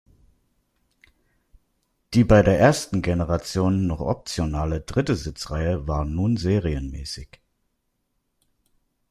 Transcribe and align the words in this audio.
Die 2.15 2.23
bei 2.23 2.41
der 2.41 2.59
ersten 2.59 3.03
Generation 3.03 3.85
noch 3.85 3.99
optionale 3.99 4.81
dritte 4.81 5.15
Sitzreihe 5.15 5.87
war 5.87 6.05
nun 6.05 6.37
serienmäßig. 6.37 7.39